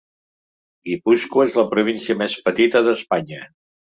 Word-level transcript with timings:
Guipúscoa 0.87 1.45
és 1.49 1.57
la 1.59 1.65
província 1.73 2.15
més 2.21 2.37
petita 2.47 2.81
d"Espanya. 2.89 3.43